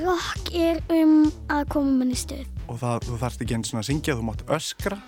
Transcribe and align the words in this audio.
Rock 0.00 0.52
er 0.56 0.78
um 0.94 1.26
að 1.52 1.64
koma 1.72 1.92
manni 2.00 2.16
í 2.16 2.20
stuð. 2.20 2.44
og 2.70 2.78
það, 2.80 3.08
þú 3.08 3.16
þarft 3.20 3.42
ekki 3.44 3.56
eins 3.58 3.72
og 3.72 3.80
að 3.80 3.88
syngja, 3.88 4.14
þú 4.16 4.26
mátt 4.28 4.44
öskra 4.56 4.98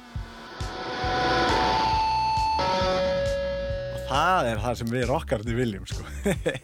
og 3.93 4.03
það 4.11 4.51
er 4.51 4.65
það 4.65 4.81
sem 4.81 4.93
við 4.93 5.07
rockarnir 5.11 5.61
viljum 5.61 5.87
sko. 5.89 6.05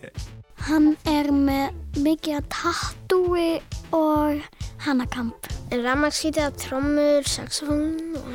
Hann 0.69 0.91
er 1.09 1.31
með 1.33 2.03
mikið 2.03 2.41
að 2.41 2.49
tattúi 2.53 3.51
og 3.97 4.43
hanakamp. 4.85 5.49
Ramaskýta, 5.73 6.51
trommur, 6.59 7.25
saxofón 7.29 8.19
og... 8.19 8.35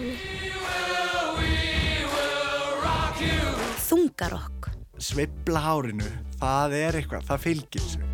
Þungarokk. 3.84 4.72
sveifla 5.04 5.62
hárinu, 5.68 6.10
það 6.40 6.78
er 6.80 7.00
eitthvað, 7.02 7.28
það 7.28 7.46
fylgir 7.46 7.84
þessu. 7.84 8.13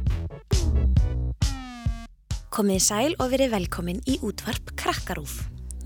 Komið 2.59 2.81
sæl 2.83 3.13
og 3.23 3.29
verið 3.31 3.53
velkomin 3.53 4.01
í 4.03 4.17
útvarp 4.19 4.73
Krakkarúf. 4.75 5.37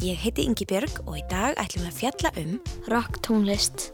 Ég 0.01 0.17
heiti 0.17 0.41
Ingi 0.41 0.65
Björg 0.65 1.03
og 1.03 1.19
í 1.19 1.21
dag 1.29 1.53
ætlum 1.61 1.85
við 1.85 1.91
að 1.91 1.99
fjalla 1.99 2.31
um 2.41 2.55
Rock 2.89 3.19
tónlist. 3.21 3.91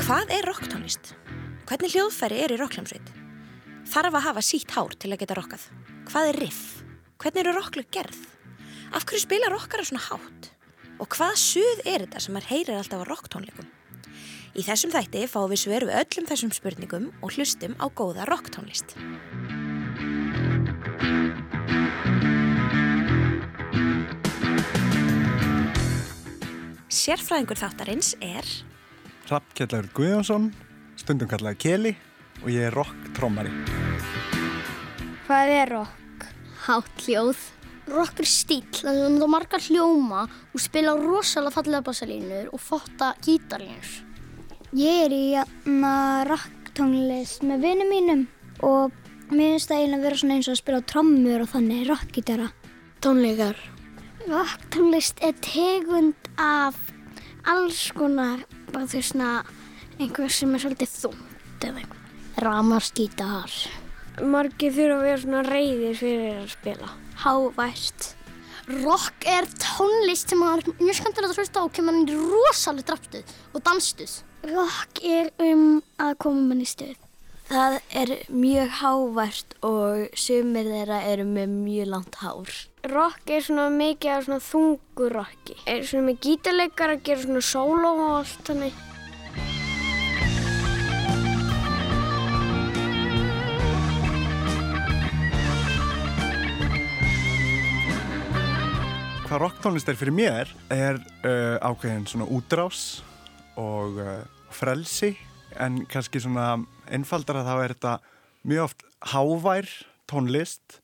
hvað 0.00 0.32
er 0.32 0.48
rocktónlist? 0.48 1.12
Hvernig 1.68 1.92
hljóðfæri 1.92 2.40
er 2.40 2.56
í 2.56 2.62
rockljómsveit? 2.64 3.12
Þarf 3.92 4.14
að 4.14 4.30
hafa 4.30 4.42
sítt 4.54 4.72
hár 4.72 4.96
til 4.96 5.12
að 5.12 5.20
geta 5.20 5.36
rockað? 5.36 5.68
Hvað 6.04 6.30
er 6.30 6.36
riff? 6.42 6.64
Hvernig 7.22 7.40
eru 7.40 7.54
rocklug 7.56 7.86
gerð? 7.94 8.18
Af 8.94 9.06
hverju 9.08 9.22
spila 9.24 9.48
rockara 9.50 9.84
svona 9.86 10.02
hátt? 10.04 10.50
Og 11.00 11.08
hvað 11.10 11.38
suð 11.40 11.80
er 11.88 12.04
þetta 12.04 12.20
sem 12.20 12.36
maður 12.36 12.50
heyrir 12.52 12.76
alltaf 12.78 13.02
á 13.02 13.06
rocktónleikum? 13.08 13.70
Í 14.54 14.62
þessum 14.62 14.92
þætti 14.92 15.24
fáum 15.26 15.50
við 15.50 15.62
við 15.88 15.96
öllum 15.98 16.28
þessum 16.28 16.52
spurningum 16.54 17.08
og 17.24 17.34
hlustum 17.34 17.74
á 17.80 17.86
góða 17.88 18.28
rocktónlist. 18.28 18.94
Sérfræðingur 26.94 27.58
þáttarins 27.58 28.14
er 28.22 28.46
Rappkjallar 29.32 29.88
Guðjónsson, 29.96 30.52
stundum 31.00 31.32
kallaði 31.32 31.60
Keli 31.64 31.96
og 32.44 32.52
ég 32.52 32.68
er 32.68 32.76
rock-trommari. 32.76 33.83
Hvað 35.24 35.50
er 35.56 35.70
rock? 35.72 36.24
Hátt 36.66 37.04
hljóð. 37.06 37.38
Rock 37.88 38.18
er 38.20 38.26
stíl, 38.28 38.64
það 38.76 38.98
er 39.06 39.28
margar 39.32 39.62
hljóma 39.64 40.26
og 40.28 40.60
spila 40.60 40.92
rosalega 41.00 41.52
fallega 41.54 41.84
bassalínur 41.86 42.50
og 42.52 42.60
fotta 42.60 43.14
gítarlínur. 43.24 43.92
Ég 44.76 45.06
er 45.06 45.14
í 45.16 45.22
jæna 45.32 45.94
rock 46.28 46.68
tónlist 46.76 47.44
með 47.46 47.64
vinum 47.64 47.92
mínum 47.94 48.24
og 48.68 48.92
mér 49.30 49.54
finnst 49.54 49.70
það 49.70 49.78
eiginlega 49.78 49.96
að 49.96 50.04
vera 50.08 50.18
svona 50.20 50.36
eins 50.36 50.48
og 50.50 50.52
að 50.52 50.60
spila 50.60 50.80
á 50.84 50.88
trommur 50.92 51.44
og 51.46 51.50
þannig 51.54 51.86
rockgítara. 51.88 52.48
Tónleikar. 53.04 53.62
Rock 54.26 54.66
tónlist 54.76 55.24
er 55.24 55.38
tegund 55.44 56.28
af 56.36 56.76
alls 57.48 57.86
konar, 57.96 58.44
bara 58.74 58.84
því 58.92 59.00
svona 59.08 59.30
einhver 59.96 60.28
sem 60.28 60.52
er 60.52 60.66
svolítið 60.66 60.92
þungt 60.98 61.64
eða 61.70 61.80
einhver. 61.80 62.04
Ramaskítar. 62.44 63.83
Margir 64.22 64.74
þurfa 64.74 64.98
að 64.98 65.06
vera 65.08 65.22
svona 65.22 65.40
reyðir 65.48 65.96
fyrir 65.98 66.36
að 66.38 66.52
spila. 66.52 66.90
Hávært. 67.24 68.10
Rock 68.84 69.26
er 69.28 69.48
tónlist 69.60 70.30
sem 70.30 70.42
er 70.46 70.62
mjög 70.78 71.00
skemmtilegt 71.00 71.34
að 71.34 71.40
hlusta 71.42 71.60
á 71.60 71.66
og 71.66 71.72
kemur 71.74 71.98
inn 71.98 72.06
í 72.08 72.14
rosalega 72.16 72.86
drafstuð 72.92 73.32
og 73.52 73.64
dansstuð. 73.66 74.14
Rock 74.54 75.02
er 75.04 75.32
um 75.42 75.82
að 76.00 76.14
koma 76.22 76.46
manni 76.46 76.64
í 76.64 76.70
stuð. 76.70 76.94
Það 77.44 77.74
er 78.00 78.12
mjög 78.32 78.72
hávært 78.78 79.58
og 79.68 80.16
sumir 80.16 80.70
þeirra 80.70 81.02
eru 81.10 81.26
með 81.28 81.52
mjög 81.58 81.90
langt 81.92 82.16
hár. 82.22 82.54
Rock 82.88 83.34
er 83.34 83.44
svona 83.44 83.68
mikið 83.74 84.14
af 84.14 84.24
svona 84.28 84.40
þungur 84.46 85.18
rocki. 85.18 85.58
Er 85.68 85.84
svona 85.84 86.08
með 86.08 86.24
gítarleikar 86.24 86.94
að 86.94 87.04
gera 87.10 87.26
svona 87.26 87.44
sóló 87.44 87.92
og 87.98 88.18
allt 88.22 88.48
þannig. 88.48 88.82
Hvað 99.34 99.48
rocktónlist 99.48 99.88
er 99.90 99.96
fyrir 99.98 100.14
mér 100.14 100.50
er 100.70 101.00
uh, 101.26 101.56
ákveðin 101.58 102.04
svona 102.06 102.28
útrás 102.30 103.00
og 103.58 103.96
uh, 103.98 104.20
frelsi 104.54 105.08
en 105.58 105.80
kannski 105.90 106.20
svona 106.22 106.60
einfaldara 106.86 107.42
þá 107.42 107.50
er 107.56 107.74
þetta 107.74 107.94
mjög 108.46 108.62
oft 108.68 108.84
hávær 109.10 109.66
tónlist 110.06 110.76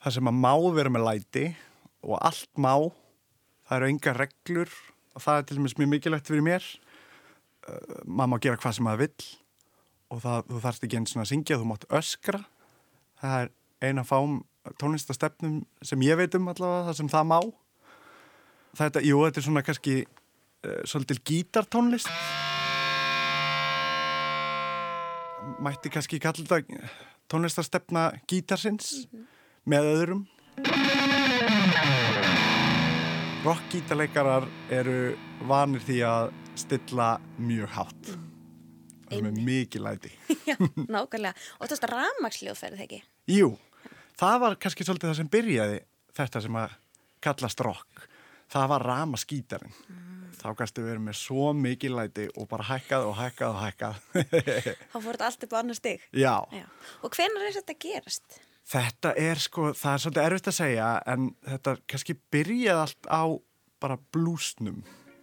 þar 0.00 0.14
sem 0.16 0.30
að 0.32 0.38
má 0.46 0.54
vera 0.78 0.94
með 0.94 1.04
læti 1.04 1.42
og 2.00 2.14
allt 2.16 2.48
má 2.56 2.72
það 3.68 3.76
eru 3.76 3.90
enga 3.90 4.16
reglur 4.22 4.72
og 5.12 5.26
það 5.26 5.42
er 5.42 5.46
til 5.50 5.58
dæmis 5.60 5.76
mjög 5.76 5.92
mikilvægt 5.92 6.32
fyrir 6.32 6.48
mér. 6.48 6.70
Uh, 7.68 8.00
maður 8.08 8.32
má 8.32 8.36
gera 8.46 8.62
hvað 8.64 8.78
sem 8.78 8.88
maður 8.88 9.04
vill 9.04 9.28
og 10.16 10.24
það, 10.24 10.48
þú 10.48 10.62
þarfst 10.64 10.88
ekki 10.88 11.00
eins 11.02 11.12
og 11.12 11.26
að 11.26 11.30
syngja 11.34 11.60
þú 11.60 11.68
mátt 11.74 11.86
öskra. 12.00 12.40
Það 13.20 13.38
er 13.42 13.54
eina 13.84 14.08
fám 14.08 14.40
tónlistastefnum 14.80 15.60
sem 15.84 16.08
ég 16.08 16.16
veit 16.24 16.40
um 16.40 16.48
allavega 16.56 16.88
það 16.88 17.00
sem 17.02 17.14
það 17.18 17.32
má 17.36 17.40
þetta, 18.76 19.02
jú, 19.04 19.22
þetta 19.26 19.40
er 19.40 19.46
svona 19.46 19.64
kannski 19.66 19.96
uh, 20.04 20.80
svolítil 20.88 21.18
gítartónlist. 21.26 22.10
Mætti 25.62 25.92
kannski 25.94 26.20
kalla 26.20 26.42
þetta 26.42 26.94
tónlistastefna 27.30 28.08
gítarsins 28.28 29.06
með 29.66 29.90
öðrum. 29.94 30.24
Rockgítarleikarar 33.46 34.48
eru 34.74 35.14
vanir 35.46 35.82
því 35.86 36.00
að 36.06 36.32
stilla 36.58 37.12
mjög 37.38 37.70
hátt. 37.76 38.08
Það 39.06 39.18
er 39.20 39.24
með 39.28 39.38
mikið 39.46 39.84
læti. 39.84 40.10
Já, 40.50 40.56
nákvæmlega. 40.58 41.34
Og 41.60 41.70
þetta 41.70 41.86
er 41.86 41.94
rafmaksljóðferð, 41.94 42.82
ekki? 42.86 43.00
Jú, 43.30 43.52
það 44.18 44.40
var 44.42 44.58
kannski 44.62 44.86
svolítið 44.86 45.12
það 45.12 45.18
sem 45.20 45.30
byrjaði 45.36 45.80
þetta 46.18 46.42
sem 46.42 46.58
að 46.58 46.76
kallast 47.22 47.62
rock. 47.66 48.06
Það 48.52 48.68
var 48.72 48.84
rama 48.86 49.20
skítarinn. 49.20 49.74
Þá 50.36 50.48
kannski 50.58 50.84
verið 50.84 51.02
með 51.06 51.16
svo 51.18 51.52
mikið 51.56 51.94
læti 51.96 52.26
og 52.36 52.48
bara 52.50 52.66
hækkað 52.68 53.06
og 53.08 53.14
hækkað 53.18 53.54
og 53.54 53.62
hækkað. 53.64 54.02
Þá 54.92 54.98
fór 54.98 55.16
þetta 55.16 55.30
allt 55.30 55.46
upp 55.46 55.54
á 55.56 55.58
annar 55.62 55.78
stig. 55.78 56.04
Já, 56.12 56.34
Já. 56.54 56.66
Og 57.02 57.16
hvenær 57.16 57.48
er 57.48 57.56
þetta 57.56 57.78
gerast? 57.82 58.42
þetta 58.66 59.12
er 59.22 59.38
sko, 59.38 59.70
það 59.78 59.92
er 59.92 60.02
svolítið 60.02 60.24
erfitt 60.26 60.48
að 60.50 60.56
segja 60.56 60.86
en 61.12 61.26
þetta 61.46 61.74
kannski 61.86 62.16
byrjaði 62.34 62.82
allt 62.82 63.08
á 63.10 63.22
bara 63.82 63.98
blúsnum. 64.14 64.80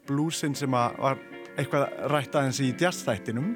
Blúsin 0.07 0.55
sem 0.55 0.71
var 0.71 1.19
eitthvað 1.57 1.89
rætt 2.11 2.35
aðeins 2.35 2.61
í 2.63 2.71
jazzþættinum 2.79 3.51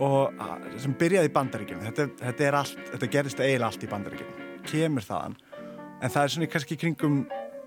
og 0.00 0.42
sem 0.80 0.94
byrjaði 0.98 1.30
í 1.30 1.34
bandaríkjum. 1.34 1.82
Þetta, 1.88 2.06
þetta 2.22 2.64
þetta 2.94 3.10
gerist 3.12 3.42
eiginlega 3.42 3.68
allt 3.70 3.84
í 3.84 3.90
bandaríkjum. 3.90 4.32
Kemur 4.70 5.04
þaðan. 5.04 5.36
En 6.00 6.12
það 6.12 6.22
er 6.22 6.34
svona 6.34 6.50
kannski 6.54 6.78
kringum 6.80 7.18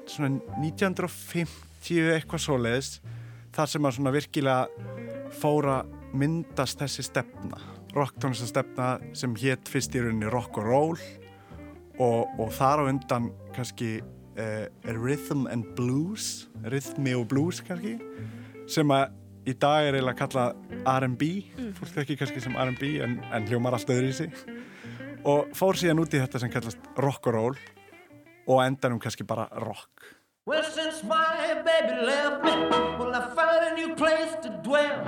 svona 0.09 0.39
1950 0.61 2.13
eitthvað 2.15 2.45
svoleiðis 2.45 2.95
þar 3.53 3.69
sem 3.69 3.85
að 3.85 3.97
svona 3.97 4.13
virkilega 4.15 4.89
fóra 5.41 5.81
myndast 6.13 6.81
þessi 6.81 7.05
stefna. 7.07 7.59
Rocktónlistastefna 7.93 8.95
sem 9.17 9.35
hétt 9.41 9.69
fyrst 9.69 9.93
í 9.97 10.01
rauninni 10.01 10.29
rock 10.33 10.57
og 10.61 10.69
roll 10.69 11.03
og, 12.01 12.29
og 12.41 12.49
þar 12.55 12.83
á 12.85 12.89
undan 12.89 13.29
kannski 13.53 13.99
uh, 14.01 14.65
rhythm 14.89 15.45
and 15.51 15.67
blues 15.77 16.47
rhythmi 16.65 17.13
og 17.17 17.27
blues 17.29 17.61
kannski 17.65 17.97
sem 18.69 18.89
að 18.95 19.11
í 19.49 19.53
dag 19.59 19.89
er 19.89 19.97
eiginlega 19.97 20.19
kallað 20.23 20.55
R&B 20.87 21.29
fólk 21.77 22.01
ekki 22.03 22.17
kannski 22.21 22.43
sem 22.43 22.55
R&B 22.55 22.95
en, 23.03 23.17
en 23.33 23.47
hljómar 23.49 23.75
allt 23.77 23.91
öðru 23.93 24.09
í 24.09 24.17
sig 24.17 24.43
og 25.27 25.51
fór 25.55 25.77
síðan 25.79 26.01
út 26.03 26.15
í 26.15 26.21
þetta 26.21 26.41
sem 26.41 26.51
kallast 26.51 26.91
rock 27.03 27.29
og 27.29 27.37
roll 27.37 27.59
og 28.47 28.65
endanum 28.65 28.99
kannski 28.99 29.23
bara 29.23 29.47
rock 29.63 30.13
Well, 30.45 30.63
since 30.63 31.03
my 31.07 31.61
baby 31.63 32.05
left 32.05 32.43
me, 32.43 32.51
well, 32.99 33.15
I 33.15 33.31
found 33.33 33.63
a 33.63 33.73
new 33.79 33.95
place 33.95 34.35
to 34.43 34.49
dwell. 34.61 34.99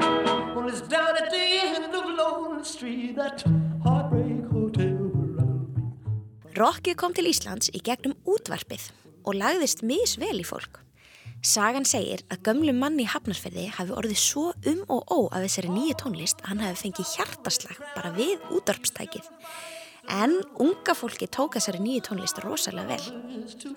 Well, 0.55 0.69
it's 0.69 0.79
down 0.79 1.17
at 1.17 1.29
the 1.29 1.43
end 1.59 1.93
of 1.93 2.05
Lonely 2.05 2.63
Street, 2.63 3.17
that 3.17 3.43
heartbreak 3.83 4.47
hotel. 4.47 4.95
Rokkið 6.55 6.95
kom 6.95 7.11
til 7.11 7.27
Íslands 7.27 7.67
í 7.75 7.83
gegnum 7.83 8.15
útvarpið 8.23 8.87
og 9.27 9.35
lagðist 9.35 9.83
misvel 9.83 10.39
í 10.39 10.47
fólk. 10.47 10.79
Sagan 11.43 11.83
segir 11.83 12.23
að 12.31 12.45
gömlum 12.47 12.79
manni 12.79 13.03
í 13.03 13.11
Hafnarferði 13.11 13.67
hafi 13.75 13.91
orðið 13.91 14.21
svo 14.21 14.53
um 14.71 14.85
og 14.87 15.03
ó 15.11 15.19
af 15.35 15.43
þessari 15.43 15.75
nýju 15.75 15.97
tónlist 15.99 16.39
að 16.45 16.53
hann 16.53 16.63
hafi 16.63 16.85
fengið 16.85 17.11
hjartaslag 17.17 17.83
bara 17.91 18.15
við 18.15 18.39
útvarpstækið. 18.55 19.27
En 20.09 20.35
unga 20.61 20.93
fólki 20.93 21.25
tók 21.31 21.55
þessari 21.57 21.79
nýju 21.81 22.03
tónlist 22.05 22.37
rosalega 22.43 22.93
vel. 22.93 23.05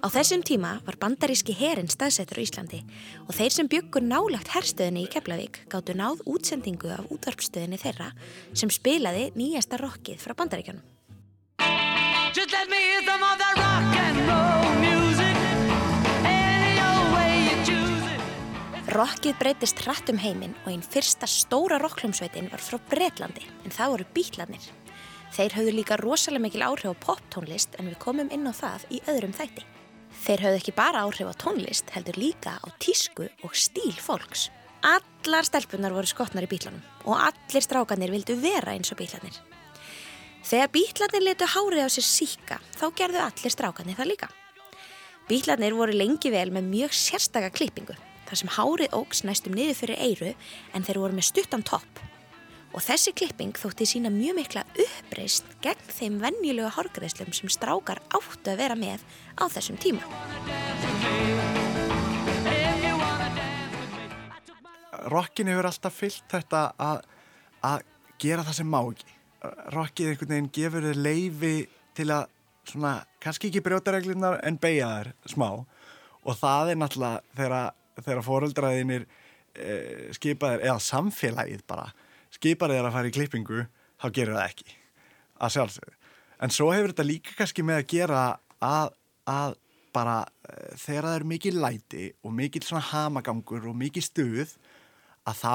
Á 0.05 0.07
þessum 0.13 0.43
tíma 0.45 0.75
var 0.85 0.99
bandaríski 1.01 1.55
herin 1.57 1.89
staðsettur 1.89 2.41
á 2.41 2.45
Íslandi 2.45 2.81
og 3.25 3.33
þeir 3.37 3.55
sem 3.55 3.71
byggur 3.71 4.05
nálagt 4.05 4.53
herstöðinni 4.53 5.07
í 5.07 5.11
Keflavík 5.13 5.63
gáttu 5.73 5.97
náð 5.97 6.21
útsendingu 6.29 6.93
af 6.93 7.09
útvarpstöðinni 7.09 7.81
þeirra 7.81 8.13
sem 8.53 8.69
spilaði 8.69 9.31
nýjasta 9.41 9.81
rockið 9.81 10.21
frá 10.21 10.37
bandaríkjanum. 10.37 10.85
Rockið 18.89 19.35
breytist 19.37 19.81
hratt 19.85 20.09
um 20.13 20.21
heiminn 20.21 20.57
og 20.65 20.73
einn 20.73 20.85
fyrsta 20.85 21.29
stóra 21.29 21.77
rocklumsveitin 21.81 22.49
var 22.53 22.63
frá 22.65 22.81
Bretlandi 22.89 23.45
en 23.65 23.75
það 23.75 23.93
voru 23.95 24.07
bítlarnir. 24.17 24.65
Þeir 25.37 25.57
höfðu 25.59 25.75
líka 25.77 25.99
rosalega 26.01 26.45
mikil 26.47 26.65
áhrif 26.67 26.95
á 26.95 27.03
poptónlist 27.05 27.77
en 27.79 27.91
við 27.91 27.99
komum 28.03 28.31
inn 28.35 28.49
á 28.49 28.53
það 28.57 28.87
í 28.95 29.03
öðrum 29.11 29.35
þætti. 29.37 29.65
Þeir 30.25 30.45
höfðu 30.45 30.61
ekki 30.61 30.75
bara 30.77 31.05
áhrif 31.05 31.29
á 31.31 31.35
tónlist 31.45 31.93
heldur 31.95 32.19
líka 32.19 32.57
á 32.59 32.67
tísku 32.81 33.29
og 33.45 33.55
stíl 33.55 33.95
fólks. 33.95 34.49
Allar 34.83 35.47
stelpunar 35.47 35.95
voru 35.95 36.09
skotnar 36.09 36.47
í 36.47 36.51
bítlanum 36.51 36.83
og 37.05 37.19
allir 37.19 37.65
strákanir 37.65 38.13
vildu 38.15 38.39
vera 38.41 38.75
eins 38.75 38.93
og 38.95 39.01
bítlanir. 39.01 39.37
Þegar 40.49 40.71
bítlarnir 40.73 41.25
letu 41.27 41.49
hárið 41.51 41.87
á 41.87 41.89
sér 41.93 42.07
síka 42.07 42.61
þá 42.79 42.87
gerðu 42.97 43.23
allir 43.25 43.53
strákanir 43.53 43.99
það 43.99 44.13
líka. 44.15 44.29
Bítlarnir 45.29 45.77
voru 45.77 45.93
lengi 45.93 46.31
vel 46.33 46.49
með 46.55 46.71
mjög 46.73 46.95
sérstaka 46.97 47.51
klippingu 47.53 47.99
þar 48.29 48.41
sem 48.41 48.53
hárið 48.55 48.95
ógs 48.97 49.25
næstum 49.29 49.57
niður 49.57 49.81
fyrir 49.83 50.01
eyru 50.01 50.31
en 50.73 50.87
þeir 50.87 51.03
voru 51.03 51.19
með 51.19 51.29
stuttan 51.29 51.67
topp. 51.67 52.08
Og 52.79 52.85
þessi 52.87 53.11
klipping 53.11 53.57
þótti 53.59 53.89
sína 53.91 54.11
mjög 54.15 54.37
mikla 54.39 54.61
uppreist 54.79 55.49
gegn 55.65 55.89
þeim 55.91 56.21
venjulega 56.23 56.69
hárgreðslum 56.77 57.33
sem 57.35 57.51
strákar 57.51 57.99
áttu 58.15 58.53
að 58.53 58.61
vera 58.61 58.77
með 58.79 59.03
á 59.35 59.51
þessum 59.51 59.81
tíma. 59.83 60.05
Rockin 65.11 65.51
hefur 65.51 65.67
alltaf 65.73 65.99
fyllt 65.99 66.31
þetta 66.31 66.63
að, 66.79 67.03
að 67.67 67.85
gera 68.23 68.47
það 68.47 68.59
sem 68.61 68.71
má 68.71 68.81
ekki. 68.85 69.19
Rockið 69.75 70.13
einhvern 70.13 70.35
veginn 70.37 70.51
gefur 70.61 70.87
þér 70.93 71.05
leifi 71.11 71.55
til 71.99 72.11
að 72.15 72.31
svona, 72.63 72.97
kannski 73.19 73.51
ekki 73.51 73.67
brjóta 73.67 73.99
reglunar 73.99 74.39
en 74.47 74.63
beigja 74.63 74.95
þær 75.01 75.17
smá 75.35 75.49
og 75.59 76.35
það 76.39 76.77
er 76.77 76.85
náttúrulega 76.85 77.41
þegar, 77.43 77.73
þegar 78.05 78.27
fóröldraðinir 78.31 79.09
e, 79.59 79.73
skipaðir 80.15 80.69
eða 80.71 80.85
samfélagið 80.95 81.67
bara 81.67 81.91
skipar 82.35 82.73
þér 82.75 82.89
að 82.89 82.97
fara 82.97 83.11
í 83.11 83.15
klippingu 83.15 83.65
þá 83.99 84.07
gerir 84.15 84.37
það 84.37 84.45
ekki. 84.45 84.77
Að 85.39 85.55
sjálfsögðu. 85.57 85.97
En 86.39 86.55
svo 86.55 86.69
hefur 86.71 86.93
þetta 86.93 87.09
líka 87.09 87.35
kannski 87.39 87.65
með 87.67 87.81
að 87.81 87.91
gera 87.93 88.23
að, 88.63 88.95
að 89.27 89.59
bara 89.97 90.17
uh, 90.23 90.73
þegar 90.79 91.09
það 91.09 91.17
er 91.17 91.27
mikið 91.33 91.61
læti 91.65 92.07
og 92.23 92.35
mikið 92.39 92.69
svona 92.69 92.87
hamagangur 92.93 93.69
og 93.71 93.79
mikið 93.79 94.07
stuð 94.07 94.57
að 95.29 95.43
þá 95.43 95.55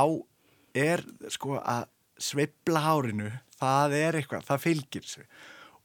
er 0.84 1.04
sko 1.32 1.60
að 1.60 1.88
sveibla 2.24 2.82
hárinu 2.84 3.30
það 3.60 3.96
er 3.98 4.18
eitthvað, 4.20 4.46
það 4.48 4.64
fylgir 4.64 5.08
sig 5.08 5.28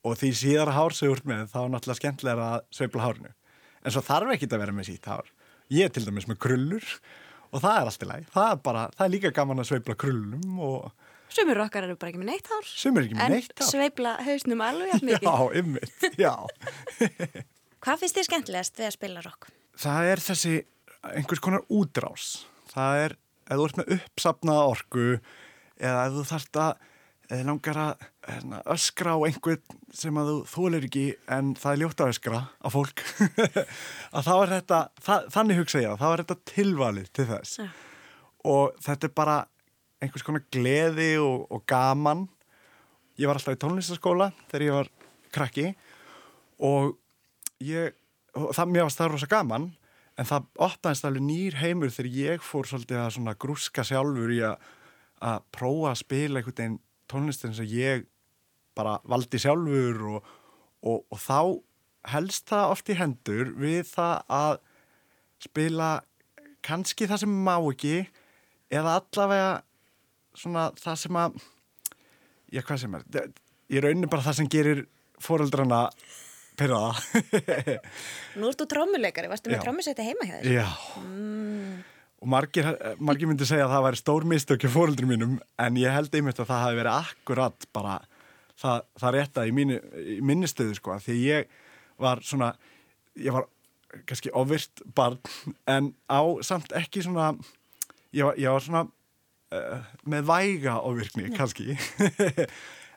og 0.06 0.16
því 0.18 0.30
síðar 0.40 0.72
hár 0.76 0.94
sem 0.96 1.10
úr 1.12 1.22
með 1.26 1.48
þá 1.52 1.58
er 1.60 1.72
náttúrulega 1.74 2.00
skemmtilega 2.00 2.50
að 2.54 2.60
sveibla 2.74 3.04
hárinu. 3.04 3.32
En 3.82 3.94
svo 3.94 4.02
þarf 4.04 4.34
ekki 4.34 4.48
að 4.50 4.62
vera 4.62 4.74
með 4.74 4.90
sítt 4.90 5.08
hár. 5.10 5.30
Ég 5.74 5.88
er 5.88 5.92
til 5.92 6.04
dæmis 6.06 6.28
með 6.30 6.38
krullur. 6.44 6.86
og 6.86 7.27
það 7.56 7.76
er 7.80 7.88
allt 7.88 8.02
í 8.04 8.08
læg, 8.10 8.26
það 8.34 8.50
er 8.52 8.58
bara, 8.68 8.82
það 8.98 9.04
er 9.06 9.12
líka 9.14 9.30
gaman 9.40 9.62
að 9.62 9.68
sveifla 9.72 9.96
krullum 10.04 10.58
og 10.68 10.90
Sumir 11.28 11.58
okkar 11.60 11.84
eru 11.84 11.96
bara 12.00 12.08
ekki 12.12 12.20
með 12.22 12.30
neitt 12.30 12.46
hár 12.48 12.64
sem 12.68 12.96
er 12.96 13.04
ekki 13.04 13.16
með 13.18 13.24
en 13.26 13.32
neitt 13.36 13.52
hár. 13.60 13.66
sveifla 13.68 14.12
hausnum 14.24 14.62
alveg 14.64 14.92
jafn 14.94 15.08
mikið 15.10 15.26
Já, 15.28 15.60
ymmit, 15.60 16.06
já. 16.16 16.34
Hvað 17.84 18.00
finnst 18.02 18.16
þér 18.18 18.26
skemmtilegast 18.30 18.78
við 18.80 18.86
að 18.88 18.94
spila 18.96 19.24
rock? 19.26 19.50
það 19.78 20.08
er 20.12 20.22
þessi 20.24 20.54
einhvers 21.14 21.42
konar 21.44 21.62
útrás. 21.70 22.24
Það 22.72 23.02
er, 23.04 23.12
ef 23.46 23.60
þú 23.60 23.66
ert 23.68 23.76
með 23.78 23.92
uppsapnaða 23.98 24.64
orku 24.72 25.04
eða 25.78 26.00
ef 26.08 26.16
þú 26.16 26.24
þarft 26.32 26.58
að 26.64 26.87
langar 27.28 27.76
að 27.76 28.06
hérna, 28.24 28.60
öskra 28.72 29.12
á 29.12 29.18
einhvern 29.26 29.76
sem 29.92 30.16
að 30.20 30.30
þú 30.30 30.36
þólir 30.48 30.86
ekki 30.88 31.04
en 31.36 31.50
það 31.58 31.74
er 31.74 31.80
ljótt 31.82 32.00
að 32.00 32.12
öskra 32.14 32.40
á 32.48 32.68
fólk. 32.72 33.02
Að 34.16 34.24
þá 34.24 34.32
er 34.36 34.52
þetta, 34.54 34.78
það, 35.04 35.28
þannig 35.34 35.60
hugsa 35.60 35.82
ég 35.82 35.92
að 35.92 36.00
þá 36.00 36.06
er 36.08 36.22
þetta 36.22 36.52
tilvalið 36.52 37.10
til 37.12 37.26
þess. 37.28 37.58
Já. 37.60 37.68
og 38.48 38.78
þetta 38.80 39.08
er 39.08 39.14
bara 39.18 39.36
einhvers 40.00 40.24
konar 40.24 40.44
gleði 40.54 41.10
og, 41.20 41.44
og 41.52 41.64
gaman. 41.68 42.24
Ég 43.18 43.28
var 43.28 43.40
alltaf 43.40 43.58
í 43.58 43.60
tónlistaskóla 43.60 44.30
þegar 44.46 44.64
ég 44.64 44.78
var 44.78 44.90
krakki 45.34 45.66
og 46.64 46.96
ég, 47.60 47.92
og 48.38 48.54
það 48.56 48.72
mér 48.72 48.86
varst 48.86 49.00
það 49.02 49.12
rosa 49.12 49.30
gaman 49.30 49.70
en 50.18 50.26
það 50.26 50.48
opnaðist 50.68 51.06
alveg 51.06 51.26
nýr 51.28 51.60
heimur 51.60 51.92
þegar 51.94 52.18
ég 52.18 52.44
fór 52.46 52.68
svolítið 52.70 53.04
að 53.04 53.38
grúska 53.42 53.84
sjálfur 53.86 54.32
í 54.34 54.40
að, 54.46 54.56
að 55.22 55.48
prófa 55.54 55.92
að 55.92 56.00
spila 56.06 56.40
einhvern 56.40 56.56
veginn 56.56 56.78
tónlistin 57.10 57.56
sem 57.56 57.68
ég 57.72 58.06
bara 58.78 58.98
valdi 59.08 59.40
sjálfur 59.42 60.04
og, 60.14 60.28
og, 60.86 61.02
og 61.10 61.18
þá 61.22 61.40
helst 62.12 62.46
það 62.50 62.74
oft 62.74 62.92
í 62.92 62.98
hendur 62.98 63.52
við 63.58 63.82
það 63.90 64.14
að 64.38 64.60
spila 65.42 65.90
kannski 66.64 67.08
það 67.10 67.24
sem 67.24 67.34
má 67.46 67.56
ekki 67.58 67.96
eða 68.74 68.98
allavega 69.00 69.50
svona 70.38 70.68
það 70.78 71.02
sem 71.02 71.18
að 71.18 71.42
já 72.54 72.62
hvað 72.62 72.80
sem 72.84 72.96
er 72.98 73.28
ég 73.68 73.84
raunin 73.84 74.10
bara 74.10 74.24
það 74.24 74.40
sem 74.40 74.50
gerir 74.52 74.86
fóreldrana 75.22 75.82
pyrraða 76.58 76.94
Nú 78.38 78.50
ert 78.50 78.60
þú 78.62 78.66
trommuleikari, 78.72 79.30
varstu 79.30 79.50
með 79.50 79.60
Já. 79.60 79.64
trommusveiti 79.66 80.06
heima 80.06 80.26
hjá 80.28 80.36
þér? 80.38 80.50
Já. 80.58 80.66
Og 82.18 82.30
margir, 82.30 82.66
margir 82.98 83.30
myndi 83.30 83.46
segja 83.46 83.68
að 83.68 83.76
það 83.76 83.84
væri 83.86 84.00
stór 84.00 84.24
mistökju 84.26 84.70
fóreldrum 84.74 85.12
mínum 85.12 85.36
en 85.62 85.76
ég 85.78 85.94
held 85.94 86.14
einmitt 86.18 86.40
að 86.42 86.48
það 86.50 86.64
hafi 86.64 86.78
verið 86.80 86.96
akkurat 86.96 87.68
bara 87.76 87.94
það, 88.58 88.88
það 88.98 89.14
rétta 89.14 89.44
í, 89.46 89.52
mínu, 89.54 89.78
í 90.02 90.18
minni 90.26 90.50
stöðu 90.50 90.74
sko 90.78 90.98
því 91.04 91.18
ég 91.22 91.54
var 92.02 92.22
svona, 92.26 92.52
ég 93.18 93.34
var 93.34 93.46
kannski 94.08 94.32
ofvirt 94.34 94.82
barn 94.98 95.20
en 95.70 95.92
á 96.10 96.20
samt 96.46 96.74
ekki 96.76 97.04
svona, 97.06 97.30
ég 98.14 98.26
var, 98.26 98.38
ég 98.40 98.50
var 98.54 98.66
svona 98.66 98.84
uh, 99.54 99.88
með 100.10 100.28
væga 100.28 100.78
ofvirkni 100.82 101.32
kannski. 101.36 101.74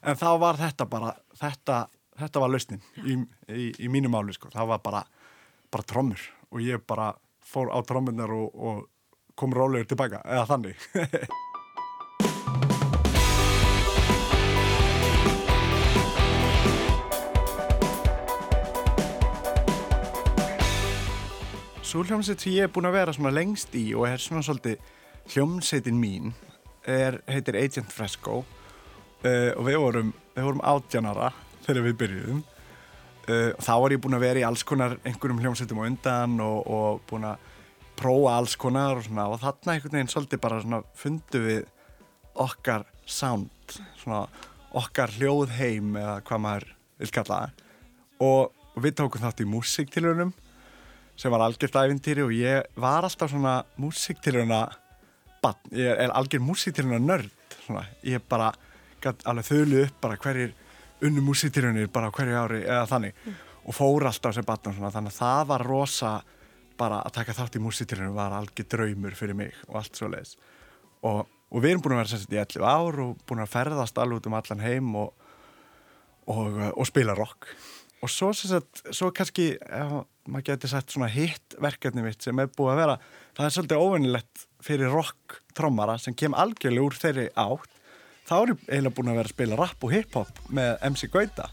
En 0.02 0.18
þá 0.18 0.32
var 0.42 0.58
þetta 0.58 0.86
bara, 0.90 1.12
þetta, 1.38 1.76
þetta 2.18 2.42
var 2.42 2.50
lausnin 2.50 2.80
í, 3.06 3.20
í, 3.54 3.68
í 3.86 3.90
mínu 3.94 4.10
máli 4.10 4.34
sko, 4.34 4.50
það 4.50 4.72
var 4.72 4.80
bara, 4.82 5.02
bara 5.70 5.86
trommur 5.86 6.24
og 6.50 6.64
ég 6.66 6.82
bara 6.90 7.12
fór 7.46 7.70
á 7.70 7.78
trommunar 7.86 8.34
og, 8.34 8.48
og 8.50 8.80
kom 9.36 9.54
rólegur 9.56 9.90
tilbaka, 9.92 10.24
eða 10.26 10.46
þannig. 10.50 10.90
Svo 21.92 22.06
hljómsveit 22.08 22.40
sem 22.40 22.54
ég 22.56 22.64
er 22.64 22.70
búin 22.72 22.88
að 22.88 22.94
vera 22.96 23.12
svona 23.12 23.34
lengst 23.36 23.74
í 23.76 23.90
og 24.00 24.06
er 24.08 24.22
svona 24.24 24.40
svolítið 24.48 24.78
hljómsveitin 25.34 25.98
mín 26.00 26.30
er, 26.88 27.18
heitir 27.28 27.58
Agent 27.60 27.92
Fresco 27.92 28.38
uh, 28.46 29.52
og 29.58 29.66
við 29.68 29.76
vorum, 29.84 30.14
við 30.32 30.48
vorum 30.48 30.64
átjanara 30.64 31.34
þegar 31.66 31.86
við 31.90 31.98
byrjuðum 32.00 32.40
uh, 32.40 33.50
og 33.58 33.66
þá 33.68 33.74
var 33.84 33.96
ég 33.98 34.04
búin 34.06 34.16
að 34.16 34.24
vera 34.24 34.40
í 34.40 34.46
alls 34.48 34.64
konar 34.64 34.96
einhverjum 35.04 35.42
hljómsveitum 35.44 35.84
á 35.84 35.90
undan 35.90 36.38
og, 36.46 36.72
og 36.72 37.04
búin 37.12 37.28
að 37.28 37.51
prófa 38.02 38.36
alls 38.38 38.58
konar 38.60 38.98
og 38.98 39.06
svona 39.06 39.28
og 39.30 39.42
þarna 39.42 39.76
einhvern 39.76 39.98
veginn 39.98 40.12
svolítið 40.12 40.44
bara 40.44 40.62
svona 40.64 40.82
fundu 40.98 41.44
við 41.46 41.62
okkar 42.42 42.88
sound 43.06 43.78
svona 44.02 44.26
okkar 44.78 45.12
hljóðheim 45.18 45.96
eða 46.00 46.16
hvað 46.28 46.44
maður 46.46 46.68
vil 47.02 47.12
kalla 47.16 47.40
það. 47.42 47.66
Og, 48.22 48.54
og 48.76 48.86
við 48.86 48.98
tókum 49.00 49.24
þátt 49.24 49.44
í 49.44 49.50
músiktilunum 49.50 50.34
sem 51.20 51.34
var 51.34 51.44
algjört 51.46 51.78
æfintýri 51.82 52.24
og 52.26 52.34
ég 52.34 52.80
var 52.80 53.06
alltaf 53.06 53.32
svona 53.34 53.62
músiktiluna 53.82 54.64
bann, 55.42 55.60
ég 55.76 56.04
er 56.06 56.14
algjör 56.16 56.44
músiktiluna 56.46 57.02
nörd 57.02 57.58
svona, 57.66 57.86
ég 58.06 58.24
bara 58.30 58.52
gæti 59.02 59.28
alveg 59.30 59.48
þölu 59.50 59.86
upp 59.86 60.02
bara 60.02 60.20
hverjir 60.22 60.54
unnu 61.02 61.24
músiktilunir 61.26 61.90
bara 61.94 62.12
hverju 62.14 62.38
ári 62.38 62.62
eða 62.64 62.86
þannig. 62.90 63.18
Og 63.68 63.76
fór 63.78 64.08
alltaf 64.10 64.36
sem 64.38 64.46
bann 64.46 64.62
svona, 64.70 64.94
þannig 64.94 65.14
að 65.14 65.20
það 65.20 65.44
var 65.52 65.66
rosa 65.68 66.14
bara 66.82 67.04
að 67.06 67.16
taka 67.20 67.38
þátt 67.38 67.60
í 67.60 67.64
músiktilunum 67.64 68.18
var 68.18 68.34
algjör 68.36 68.68
draumur 68.74 69.16
fyrir 69.18 69.38
mig 69.38 69.54
og 69.70 69.78
allt 69.82 70.02
svo 70.02 70.10
leiðis 70.12 70.36
og, 71.02 71.26
og 71.26 71.64
við 71.64 71.74
erum 71.74 71.84
búin 71.84 71.96
að 71.98 72.04
vera 72.04 72.14
sagt 72.14 72.34
í 72.36 72.40
11 72.42 72.66
ár 72.68 73.04
og 73.06 73.22
búin 73.30 73.44
að 73.44 73.54
ferðast 73.56 74.02
alveg 74.02 74.22
út 74.22 74.30
um 74.30 74.38
allan 74.38 74.64
heim 74.64 74.96
og, 75.02 75.28
og, 76.30 76.60
og 76.72 76.88
spila 76.90 77.16
rock. 77.18 77.50
Og 78.02 78.10
svo, 78.10 78.32
sagt, 78.34 78.84
svo 78.90 79.12
kannski 79.14 79.54
ef 79.62 80.00
maður 80.30 80.48
geti 80.52 80.70
sagt 80.70 80.94
svona 80.94 81.10
hitt 81.12 81.56
verkefni 81.62 82.04
mitt 82.06 82.22
sem 82.22 82.38
er 82.42 82.50
búið 82.54 82.74
að 82.74 82.82
vera 82.82 82.96
það 83.38 83.46
er 83.46 83.54
svolítið 83.56 83.86
óvinnilegt 83.86 84.48
fyrir 84.62 84.94
rock 84.94 85.38
trommara 85.58 85.98
sem 86.02 86.16
kem 86.18 86.38
algjörlega 86.38 86.88
úr 86.88 86.98
þeirri 86.98 87.30
átt. 87.34 87.78
Þá 88.30 88.36
er 88.38 88.52
ég 88.52 88.66
eiginlega 88.70 88.96
búin 88.96 89.12
að 89.12 89.18
vera 89.18 89.28
að 89.28 89.34
spila 89.34 89.58
rap 89.60 89.86
og 89.86 89.92
hip-hop 89.92 90.42
með 90.54 90.84
MC 90.88 91.10
Gauta 91.12 91.48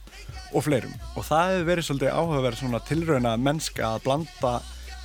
og 0.52 0.64
fleirum. 0.66 0.92
Og 1.16 1.24
það 1.26 1.54
hefur 1.54 1.68
verið 1.72 1.86
svolítið 1.88 2.18
áhugaverð 2.18 2.60
svona 2.60 2.82
tilrauna 2.86 3.32
mennska 3.40 3.94
að 3.94 4.04
blanda 4.04 4.52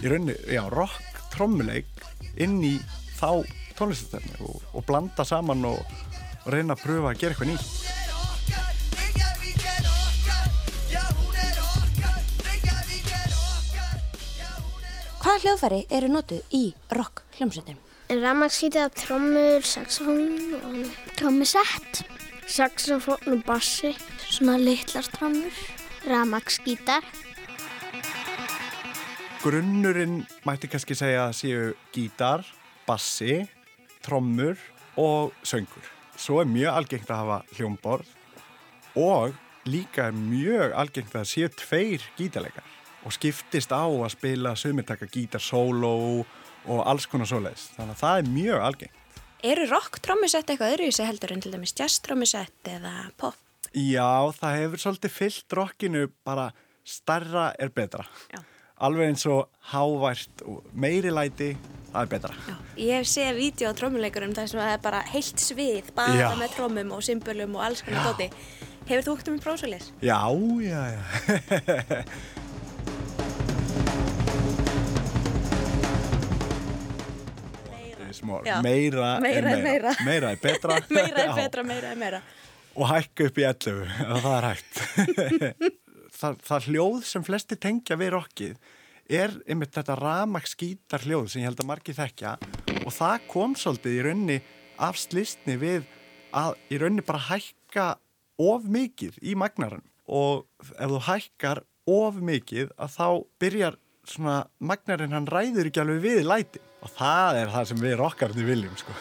í 0.02 0.10
rauninni, 0.10 0.36
já, 0.50 0.64
rock, 0.74 1.22
trommuleik 1.34 1.90
inn 2.42 2.60
í 2.66 2.78
þá 3.20 3.44
tónlistastöfni 3.78 4.42
og, 4.48 4.62
og 4.74 4.86
blanda 4.88 5.26
saman 5.28 5.66
og, 5.70 5.80
og 6.44 6.50
reyna 6.54 6.78
að 6.78 6.86
pröfa 6.86 7.14
að 7.14 7.20
gera 7.22 7.36
eitthvað 7.36 7.54
nýtt 7.54 8.02
Hvaða 15.24 15.40
hljóðfæri 15.40 15.78
eru 15.96 16.08
notuð 16.12 16.56
í 16.58 16.66
rock 16.92 17.22
hljómsveitum? 17.38 17.78
Ramaskítið 18.12 18.90
trommur, 19.00 19.64
saxofón 19.64 20.58
og 20.60 20.90
trommusett. 21.16 22.02
Saxofón 22.46 23.32
og 23.32 23.46
bassi. 23.48 23.94
Svona 24.28 24.58
litlar 24.60 25.08
trommur. 25.16 25.56
Ramaskítar. 26.06 27.08
Grunnurinn 29.44 30.22
mætti 30.48 30.70
kannski 30.72 30.96
segja 30.96 31.26
að 31.28 31.34
séu 31.36 31.64
gítar, 31.92 32.46
bassi, 32.88 33.42
trommur 34.00 34.56
og 34.96 35.34
söngur. 35.44 35.84
Svo 36.16 36.38
er 36.40 36.48
mjög 36.48 36.78
algengt 36.80 37.12
að 37.12 37.20
hafa 37.20 37.58
hljómborð 37.58 38.14
og 39.04 39.34
líka 39.68 40.06
er 40.08 40.16
mjög 40.16 40.78
algengt 40.80 41.18
að 41.20 41.28
séu 41.28 41.50
tveir 41.60 42.06
gítarleikar 42.16 42.70
og 43.04 43.18
skiptist 43.18 43.76
á 43.76 43.84
að 43.84 44.14
spila 44.14 44.56
sumitaka 44.56 45.10
gítar 45.12 45.44
solo 45.44 45.92
og 46.24 46.80
alls 46.88 47.10
konar 47.12 47.28
svoleiðis. 47.28 47.68
Þannig 47.76 47.98
að 47.98 48.02
það 48.06 48.22
er 48.22 48.32
mjög 48.38 48.66
algengt. 48.70 49.20
Eru 49.44 49.68
rock 49.74 50.00
trommusett 50.08 50.48
eitthvað 50.48 50.78
öðruvísi 50.78 51.10
heldur 51.10 51.36
en 51.36 51.44
til 51.44 51.52
dæmis 51.52 51.76
jazz 51.76 52.00
trommusett 52.00 52.72
eða 52.78 52.96
pop? 53.20 53.36
Já, 53.76 54.32
það 54.40 54.58
hefur 54.62 54.86
svolítið 54.88 55.16
fyllt 55.20 55.60
rockinu 55.60 56.08
bara 56.24 56.48
starra 56.88 57.52
er 57.60 57.76
betra. 57.76 58.08
Já. 58.32 58.40
Alveg 58.84 59.14
eins 59.14 59.24
og 59.32 59.46
hávært 59.72 60.42
og 60.50 60.66
meiri 60.76 61.12
læti, 61.14 61.54
það 61.94 62.02
er 62.02 62.10
betra. 62.12 62.34
Já. 62.50 62.56
Ég 62.84 62.98
hef 63.00 63.08
séð 63.08 63.38
vídeo 63.40 63.72
á 63.72 63.74
trommuleikurum 63.80 64.34
þar 64.36 64.50
sem 64.52 64.60
það 64.60 64.74
er 64.74 64.82
bara 64.84 65.02
heilt 65.14 65.44
svið, 65.46 65.92
bara 65.96 66.18
Já. 66.20 66.28
með 66.42 66.56
trommum 66.58 66.92
og 66.98 67.04
symbölum 67.08 67.56
og 67.60 67.64
alls 67.70 67.84
konar 67.86 68.10
dóti. 68.12 68.28
Hefur 68.90 69.06
þú 69.06 69.14
okkur 69.16 69.38
með 69.38 69.46
prósulis? 69.46 69.92
Já, 70.04 70.20
já, 70.68 70.82
já. 70.98 72.04
Já. 78.44 78.62
meira, 78.62 79.20
Meira 79.20 79.50
er 79.52 79.64
meira. 79.64 79.64
meira. 79.64 79.96
Meira 80.06 80.32
er 80.32 80.38
betra. 80.42 80.80
meira 80.90 81.24
er 81.24 81.36
betra, 81.38 81.64
meira 81.64 81.92
er 81.92 81.96
meira. 82.00 82.22
Og 82.76 82.88
hækka 82.90 83.30
upp 83.30 83.38
í 83.38 83.46
11, 83.46 83.88
ef 84.10 84.22
það 84.26 84.36
er 84.38 84.50
hægt. 84.52 85.80
það, 86.24 86.40
það 86.48 86.70
hljóð 86.70 87.04
sem 87.10 87.26
flesti 87.28 87.60
tengja 87.60 88.00
við 88.00 88.16
rockið 88.16 88.72
er 89.12 89.36
einmitt 89.50 89.76
þetta 89.76 89.98
ramaksgítar 90.00 91.04
hljóð 91.04 91.30
sem 91.34 91.44
ég 91.44 91.52
held 91.52 91.64
að 91.64 91.70
margir 91.70 91.98
þekkja 91.98 92.38
og 92.84 92.92
það 92.96 93.28
kom 93.32 93.56
svolítið 93.60 93.98
í 93.98 94.04
raunni 94.08 94.38
af 94.84 95.00
slistni 95.00 95.58
við 95.60 95.86
að 96.34 96.56
í 96.72 96.80
raunni 96.82 97.06
bara 97.06 97.26
hækka 97.28 97.88
of 98.42 98.66
mikið 98.72 99.20
í 99.22 99.36
magnarann 99.38 99.86
og 100.08 100.46
ef 100.74 100.90
þú 100.90 101.02
hækkar 101.08 101.64
of 101.90 102.20
mikið 102.24 102.72
að 102.80 102.96
þá 102.96 103.08
byrjar 103.44 103.80
svona 104.08 104.38
magnarinn 104.60 105.16
hann 105.16 105.28
ræður 105.32 105.70
ekki 105.70 105.84
alveg 105.84 106.04
við 106.04 106.24
læti 106.28 106.64
og 106.84 106.92
það 106.98 107.42
er 107.42 107.52
það 107.54 107.68
sem 107.70 107.84
við 107.84 107.98
rockarnir 108.00 108.48
viljum 108.48 108.76
sko. 108.80 108.96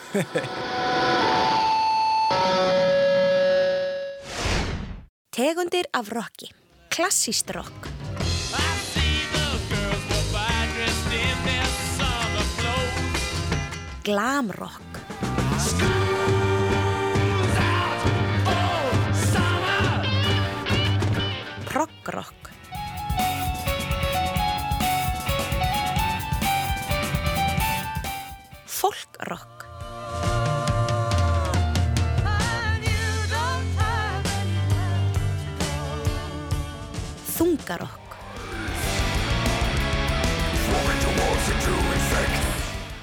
Tegundir 5.33 5.89
af 5.97 6.11
rocki. 6.13 6.53
Klassíst 6.93 7.51
rock. 7.51 7.89
Glam 14.05 14.51
rock. 14.51 14.83
Prog 21.65 21.89
rock. 22.05 22.42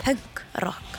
Punk 0.03 0.41
rock. 0.63 0.89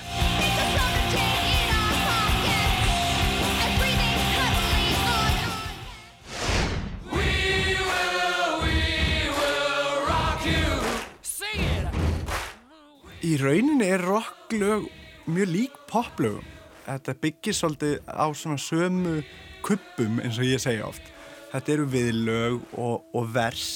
Í 13.20 13.36
rauninni 13.36 13.84
er 13.84 14.00
rocklög 14.00 14.86
mjög 15.30 15.50
lík 15.50 15.74
poplögum. 15.90 16.46
Þetta 16.86 17.14
byggir 17.20 17.54
svolítið 17.54 17.98
á 18.08 18.26
svona 18.34 18.56
sömu 18.58 19.20
kuppum 19.66 20.22
eins 20.24 20.38
og 20.40 20.48
ég 20.48 20.62
segja 20.62 20.88
oft. 20.88 21.04
Þetta 21.52 21.74
eru 21.74 21.86
viðlög 21.92 22.56
og, 22.78 23.04
og 23.14 23.28
vers 23.34 23.68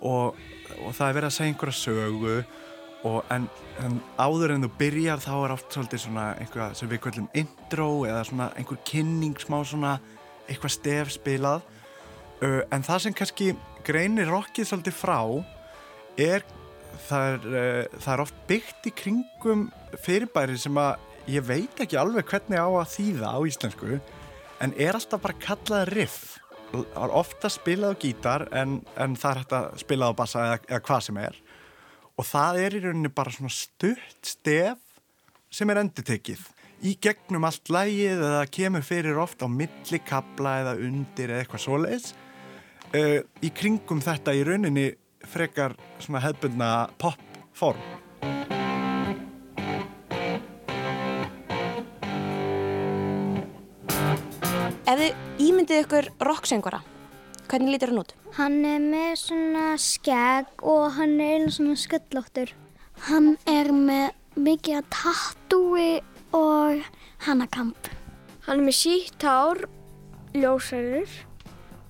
og, 0.00 0.36
og 0.82 0.94
það 0.96 1.08
er 1.08 1.18
verið 1.18 1.28
að 1.28 1.36
segja 1.36 1.52
einhverja 1.52 1.78
sögu 1.80 2.36
og 3.06 3.30
en, 3.30 3.46
en 3.84 3.96
áður 4.18 4.54
en 4.56 4.66
þú 4.66 4.70
byrjar 4.80 5.22
þá 5.22 5.32
er 5.36 5.54
oft 5.54 5.74
svolítið 5.74 6.02
svona 6.06 6.26
einhvað 6.40 6.76
sem 6.78 6.90
við 6.90 7.02
kallum 7.04 7.28
intro 7.38 7.88
eða 8.08 8.24
svona 8.26 8.48
einhver 8.58 8.80
kynning 8.88 9.36
smá 9.40 9.58
svona 9.62 9.96
eitthvað 10.46 10.74
stef 10.74 11.12
spilað. 11.14 11.66
Uh, 12.40 12.62
en 12.74 12.84
það 12.84 13.02
sem 13.04 13.16
kannski 13.16 13.50
greinir 13.86 14.30
rockið 14.30 14.70
svolítið 14.70 14.96
frá 14.98 15.20
er 16.20 16.44
það 17.06 17.28
er, 17.30 17.46
uh, 17.46 17.98
það 18.00 18.12
er 18.14 18.24
oft 18.24 18.40
byggt 18.50 18.88
í 18.90 18.94
kringum 19.02 19.66
fyrirbæri 20.04 20.58
sem 20.60 20.80
að 20.80 20.96
ég 21.30 21.46
veit 21.46 21.82
ekki 21.82 21.98
alveg 22.00 22.26
hvernig 22.28 22.60
á 22.60 22.68
að 22.68 22.92
þýða 22.94 23.32
á 23.34 23.38
íslensku 23.48 24.00
en 24.62 24.74
er 24.78 24.96
alltaf 24.96 25.22
bara 25.22 25.40
kallað 25.42 25.88
riff 25.92 26.35
er 26.74 27.14
ofta 27.14 27.50
spilað 27.52 27.94
á 27.94 28.00
gítar 28.02 28.46
en, 28.56 28.80
en 28.98 29.14
það 29.18 29.30
er 29.30 29.42
hægt 29.42 29.56
að 29.58 29.68
spila 29.84 30.10
á 30.10 30.18
bassa 30.18 30.42
eða, 30.48 30.58
eða 30.68 30.82
hvað 30.88 31.06
sem 31.06 31.22
er. 31.22 31.38
Og 32.16 32.26
það 32.26 32.60
er 32.64 32.76
í 32.76 32.82
rauninni 32.84 33.12
bara 33.12 33.32
svona 33.34 33.52
stutt 33.52 34.34
stef 34.34 34.82
sem 35.52 35.70
er 35.70 35.82
endutekið 35.84 36.46
í 36.84 36.94
gegnum 37.00 37.46
allt 37.48 37.70
lægið 37.72 38.20
eða 38.20 38.44
kemur 38.52 38.84
fyrir 38.84 39.18
oft 39.20 39.42
á 39.42 39.48
milli 39.48 40.00
kabla 40.04 40.58
eða 40.62 40.74
undir 40.86 41.32
eða 41.32 41.44
eitthvað 41.44 41.64
svoleiðis. 41.64 42.08
Uh, 42.94 43.20
í 43.42 43.50
kringum 43.54 44.02
þetta 44.04 44.34
í 44.36 44.44
rauninni 44.46 44.90
frekar 45.26 45.74
svona 45.98 46.22
hefbundna 46.22 46.70
popform. 47.00 47.82
Ímyndið 55.66 55.82
ykkur 55.82 56.06
rocksöngvara, 56.22 56.78
hvernig 57.50 57.72
lítur 57.74 57.90
hann 57.90 57.98
út? 57.98 58.12
Hann 58.36 58.58
er 58.62 58.78
með 58.78 59.16
svona 59.18 59.64
skegg 59.82 60.62
og 60.62 60.94
hann 60.94 61.16
er 61.18 61.40
einu 61.40 61.50
svona 61.50 61.74
skellóttur. 61.74 62.52
Hann 63.08 63.34
er 63.50 63.72
með 63.74 64.14
mikið 64.38 64.78
að 64.78 64.86
tattúi 64.94 65.88
og 66.38 66.86
hannakamp. 67.26 67.90
Hann 68.46 68.60
er 68.60 68.68
með 68.68 68.78
sítt 68.78 69.26
hár, 69.26 69.64
ljósærur 70.38 71.18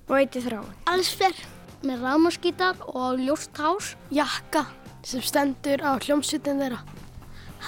og 0.08 0.16
eitthvað 0.22 0.48
þráin. 0.48 0.74
Alls 0.88 1.12
fyrr 1.12 1.44
með 1.84 2.08
rámaskítar 2.08 2.80
og 2.96 3.20
ljóst 3.20 3.60
hár. 3.60 3.92
Jakka 4.08 4.64
sem 5.04 5.20
stendur 5.20 5.84
á 5.84 6.00
hljómsutin 6.00 6.64
þeirra. 6.64 6.80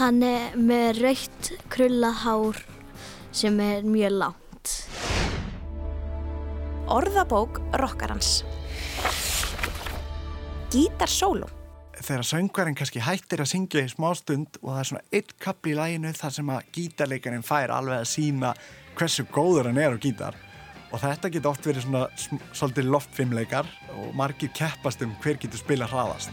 Hann 0.01 0.25
er 0.25 0.57
með 0.57 1.05
raukt 1.05 1.57
krullað 1.69 2.21
hár 2.25 2.67
sem 3.29 3.61
er 3.61 3.85
mjög 3.85 4.23
langt. 4.25 4.48
Orðabók 6.89 7.59
rockarans. 7.77 8.45
Gítar 10.73 11.11
sóló. 11.13 11.45
Þegar 11.99 12.25
söngvarinn 12.25 12.77
kannski 12.79 13.03
hættir 13.05 13.43
að 13.45 13.51
syngja 13.51 13.83
í 13.85 13.91
smá 13.93 14.07
stund 14.17 14.57
og 14.63 14.71
það 14.71 14.81
er 14.81 14.89
svona 14.91 15.03
eitt 15.19 15.35
kapli 15.43 15.75
í 15.75 15.77
læginu 15.77 16.15
þar 16.17 16.35
sem 16.39 16.53
að 16.55 16.71
gítarleikarinn 16.79 17.45
fær 17.45 17.75
alveg 17.77 18.01
að 18.01 18.09
sína 18.09 18.55
hversu 18.97 19.27
góður 19.29 19.69
hann 19.69 19.83
er 19.83 19.99
á 19.99 20.01
gítar 20.01 20.41
og 20.89 21.05
þetta 21.05 21.33
getur 21.35 21.53
oft 21.53 21.69
verið 21.69 21.85
svona 21.85 22.07
svolítið 22.57 22.91
loftfimleikar 22.95 23.69
og 23.99 24.17
margir 24.17 24.55
keppast 24.57 25.05
um 25.05 25.13
hver 25.21 25.37
getur 25.43 25.61
spila 25.61 25.93
hraðast. 25.93 26.33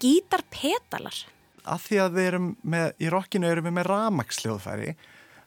Gítarpetalar. 0.00 1.24
Að 1.70 1.86
því 1.86 2.00
að 2.02 2.16
við 2.16 2.28
erum 2.30 2.48
með, 2.62 2.92
í 2.98 3.10
rockinu 3.12 3.50
erum 3.50 3.68
við 3.68 3.76
með 3.78 3.88
ramaksljóðfæri 3.90 4.94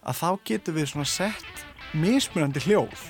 að 0.03 0.20
þá 0.20 0.30
getum 0.50 0.77
við 0.77 0.89
svona 0.92 1.10
sett 1.10 1.65
mismunandi 1.94 2.63
hljóð 2.68 3.06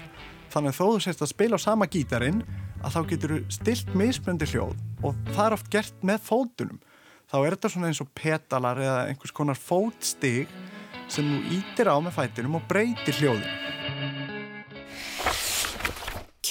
þannig 0.53 0.73
að 0.73 0.79
þó 0.79 0.85
þú 0.85 1.03
sést 1.05 1.23
að 1.23 1.33
spila 1.33 1.59
á 1.59 1.65
sama 1.65 1.89
gítarinn 1.89 2.43
að 2.83 2.97
þá 2.97 2.99
getur 3.13 3.35
þú 3.35 3.57
stilt 3.57 3.93
mismunandi 3.97 4.49
hljóð 4.53 4.75
og 5.03 5.21
það 5.31 5.45
er 5.45 5.57
oft 5.57 5.71
gert 5.73 6.05
með 6.05 6.25
fótunum 6.27 6.81
þá 7.31 7.37
er 7.39 7.55
þetta 7.55 7.73
svona 7.73 7.89
eins 7.91 8.03
og 8.03 8.13
petalar 8.17 8.83
eða 8.83 8.99
einhvers 9.09 9.35
konar 9.35 9.59
fótstig 9.59 10.51
sem 11.11 11.29
þú 11.29 11.57
ítir 11.59 11.89
á 11.89 11.97
með 12.01 12.17
fætinum 12.19 12.59
og 12.59 12.67
breytir 12.69 13.17
hljóðinu 13.21 13.61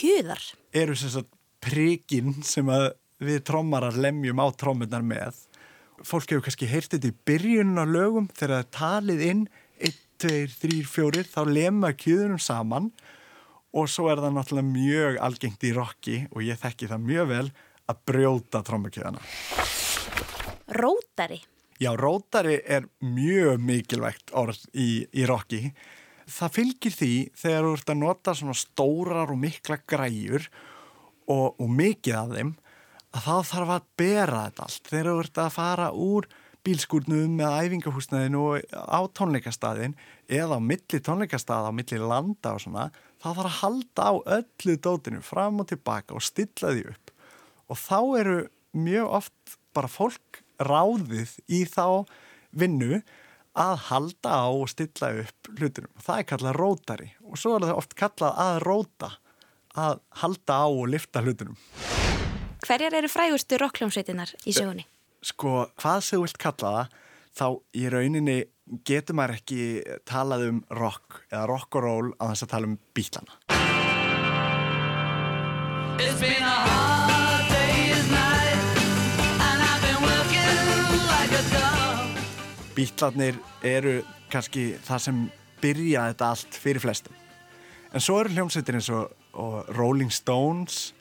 Kjöðar. 0.03 0.43
eru 0.75 0.97
sem 0.99 1.13
sagt 1.13 1.31
prikinn 1.63 2.41
sem 2.43 2.67
að 2.73 2.89
við 3.23 3.45
trommarar 3.47 3.95
lemjum 3.95 4.41
á 4.43 4.47
trommunar 4.59 5.05
með. 5.07 5.37
Fólk 6.03 6.31
hefur 6.31 6.43
kannski 6.47 6.67
heyrt 6.71 6.95
þetta 6.95 7.11
í 7.11 7.19
byrjunum 7.29 7.79
á 7.79 7.87
lögum 7.87 8.29
þegar 8.35 8.55
það 8.55 8.63
er 8.63 8.71
talið 8.77 9.25
inn 9.29 9.43
1, 9.79 9.99
2, 10.25 10.39
3, 10.63 10.79
4 10.91 11.27
þá 11.31 11.43
lemma 11.51 11.93
kjöðunum 11.95 12.43
saman 12.43 12.91
og 13.73 13.89
svo 13.89 14.09
er 14.13 14.21
það 14.21 14.35
náttúrulega 14.37 14.73
mjög 14.73 15.21
algengt 15.29 15.65
í 15.65 15.73
rocki 15.77 16.19
og 16.33 16.43
ég 16.45 16.61
þekki 16.61 16.91
það 16.91 17.07
mjög 17.09 17.31
vel 17.31 17.47
að 17.89 18.03
brjóta 18.09 18.63
trommukjöðana. 18.67 19.23
Rótari. 20.73 21.41
Já, 21.83 21.91
rótari 21.99 22.61
er 22.67 22.87
mjög 23.03 23.63
mikilvægt 23.63 24.35
orð 24.39 24.61
í, 24.75 25.05
í 25.11 25.27
rocki. 25.27 25.73
Það 26.31 26.55
fylgir 26.55 26.95
því 26.95 27.15
þegar 27.39 27.67
þú 27.67 27.73
ert 27.79 27.95
að 27.95 28.03
nota 28.03 28.35
svona 28.39 28.57
stórar 28.57 29.33
og 29.33 29.41
mikla 29.43 29.81
græjur 29.89 30.47
og, 31.27 31.59
og 31.59 31.69
mikið 31.71 32.19
af 32.19 32.37
þeim 32.37 32.53
að 33.13 33.27
þá 33.27 33.51
þarf 33.51 33.75
að 33.77 33.91
bera 34.01 34.47
þetta 34.47 34.67
allt. 34.67 34.89
Þegar 34.89 35.11
þú 35.11 35.23
ert 35.23 35.41
að 35.43 35.55
fara 35.57 35.89
úr 35.93 36.29
bílskúrnum 36.63 37.41
eða 37.43 37.63
æfingahúsnaðinu 37.67 38.43
á 38.71 39.01
tónleikastæðin 39.19 39.97
eða 40.31 40.59
á 40.59 40.61
milli 40.63 41.01
tónleikastæða, 41.03 41.73
á 41.75 41.77
milli 41.77 41.99
landa 41.99 42.55
og 42.55 42.63
svona, 42.63 42.85
þá 43.19 43.27
þarf 43.33 43.49
að 43.49 43.59
halda 43.59 44.07
á 44.07 44.15
öllu 44.39 44.77
dótinu 44.79 45.25
fram 45.27 45.59
og 45.63 45.69
tilbaka 45.73 46.15
og 46.17 46.25
stilla 46.25 46.71
því 46.71 46.87
upp. 46.93 47.13
Og 47.67 47.81
þá 47.83 47.99
eru 48.21 48.39
mjög 48.79 49.17
oft 49.19 49.59
bara 49.75 49.91
fólk 49.91 50.43
ráðið 50.63 51.35
í 51.51 51.65
þá 51.67 52.07
vinnu 52.55 53.03
að 53.59 53.75
halda 53.89 54.37
á 54.39 54.49
og 54.49 54.71
stilla 54.71 55.11
upp 55.25 55.51
hlutunum. 55.59 55.93
Það 56.01 56.23
er 56.23 56.29
kallað 56.31 56.61
rótari 56.61 57.11
og 57.27 57.41
svo 57.41 57.57
er 57.57 57.67
það 57.67 57.83
oft 57.83 57.99
kallað 57.99 58.39
að 58.47 58.63
róta, 58.69 59.11
að 59.73 60.01
halda 60.23 60.63
á 60.63 60.67
og 60.69 60.87
lifta 60.95 61.25
hlutunum. 61.25 61.59
Hverjar 62.63 62.95
eru 62.95 63.09
frægustu 63.11 63.59
rockljómsveitinnar 63.59 64.31
í 64.47 64.53
sögunni? 64.55 64.85
Sko, 65.27 65.65
hvað 65.83 66.05
þú 66.07 66.19
vilt 66.23 66.37
kalla 66.39 66.69
það, 66.71 66.93
þá 67.35 67.47
í 67.75 67.89
rauninni 67.91 68.37
getur 68.87 69.19
maður 69.19 69.41
ekki 69.41 69.65
talað 70.07 70.45
um 70.47 70.61
rock 70.79 71.25
eða 71.33 71.43
rock 71.51 71.79
og 71.81 71.83
roll 71.83 72.13
á 72.23 72.31
þess 72.31 72.47
að 72.47 72.53
tala 72.55 72.71
um 72.71 72.77
bílana. 72.95 73.35
It's 75.99 76.23
been 76.23 76.39
a 76.39 76.55
hard 76.69 77.51
day's 77.51 78.07
night, 78.15 78.79
and 79.43 79.59
I've 79.67 79.83
been 79.83 80.01
working 80.07 81.03
like 81.11 81.35
a 81.35 81.45
dog. 81.51 82.25
Bílarnir 82.79 83.43
eru 83.75 83.99
kannski 84.31 84.69
það 84.87 85.07
sem 85.11 85.23
byrja 85.67 86.09
þetta 86.13 86.31
allt 86.31 86.63
fyrir 86.63 86.87
flestum. 86.87 87.19
En 87.91 87.99
svo 87.99 88.23
eru 88.23 88.39
hljómsveitir 88.39 88.79
eins 88.79 88.95
og, 88.95 89.11
og 89.35 89.67
Rolling 89.75 90.15
Stones 90.15 90.93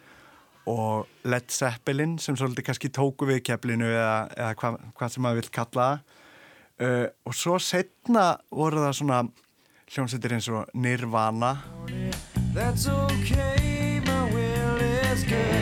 og 0.70 1.08
Led 1.26 1.50
Zeppelin 1.50 2.18
sem 2.22 2.38
svolítið 2.38 2.68
kannski 2.68 2.92
tóku 2.94 3.28
við 3.30 3.42
keflinu 3.50 3.88
eða, 3.90 4.28
eða 4.38 4.52
hva, 4.60 4.74
hvað 4.98 5.14
sem 5.14 5.26
maður 5.26 5.42
vil 5.42 5.54
kalla 5.58 5.88
það. 5.88 6.20
Uh, 6.82 7.08
og 7.30 7.38
svo 7.38 7.58
setna 7.62 8.26
voru 8.50 8.82
það 8.82 8.96
svona 8.98 9.18
hljómsveitir 9.92 10.34
eins 10.34 10.48
og 10.50 10.70
Nirvana 10.74 11.52
That's 12.56 12.88
okay, 12.90 14.00
my 14.06 14.24
will 14.34 14.82
is 14.82 15.22
good. 15.30 15.62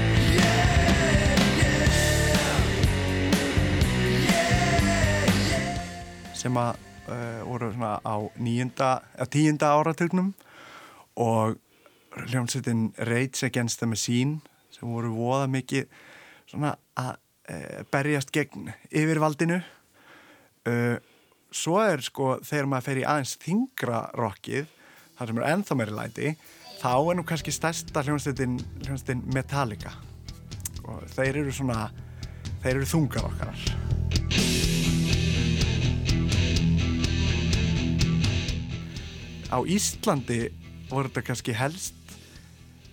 sem 6.39 6.56
að 6.56 6.78
uh, 7.10 7.41
voru 7.43 7.71
svona 7.74 7.97
á 8.00 8.15
nýjunda, 8.39 8.91
eða 9.17 9.28
tíunda 9.34 9.74
áratugnum 9.76 10.32
og 11.19 11.58
hljómsveitin 12.15 12.93
Rage 13.10 13.43
Against 13.50 13.84
the 13.84 13.89
Machine 13.89 14.39
sem 14.80 14.89
voru 14.89 15.12
voða 15.15 15.50
mikið 15.52 15.88
svona 16.50 16.74
að 17.00 17.12
uh, 17.15 17.82
berjast 17.92 18.34
gegn 18.36 18.72
yfirvaldinu. 18.89 19.60
Uh, 20.68 20.98
svo 21.52 21.80
er 21.84 22.04
sko 22.06 22.38
þegar 22.46 22.70
maður 22.72 22.88
fer 22.89 23.02
í 23.02 23.08
aðeins 23.08 23.36
þingra 23.42 24.04
rockið 24.18 24.70
þar 25.18 25.32
sem 25.32 25.42
er 25.42 25.50
ennþá 25.54 25.80
meiri 25.80 25.98
læti 25.98 26.34
þá 26.80 26.94
er 26.96 27.20
nú 27.20 27.26
kannski 27.28 27.52
stærsta 27.52 28.06
hljómsveitin, 28.06 28.60
hljómsveitin 28.86 29.26
Metallica. 29.36 29.94
Og 30.88 31.04
þeir 31.15 31.44
eru 31.44 31.54
svona 31.54 31.89
þeir 32.63 32.78
eru 32.78 32.89
þungar 32.89 33.30
okkar 33.30 33.56
á 39.50 39.58
Íslandi 39.65 40.50
voru 40.89 41.10
þetta 41.10 41.26
kannski 41.26 41.56
helst 41.58 41.96